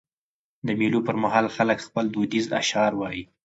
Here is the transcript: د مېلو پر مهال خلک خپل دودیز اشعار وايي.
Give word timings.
د 0.65 0.67
مېلو 0.79 0.99
پر 1.07 1.15
مهال 1.23 1.45
خلک 1.55 1.77
خپل 1.87 2.05
دودیز 2.15 2.45
اشعار 2.61 2.93
وايي. 2.97 3.23